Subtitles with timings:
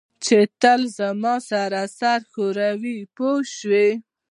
[0.25, 3.89] چې تل زما سره سر ښوروي پوه شوې!.